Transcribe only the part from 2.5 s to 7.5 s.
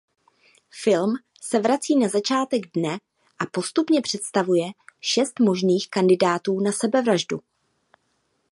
dne a postupně představuje šest možných kandidátů na sebevraždu.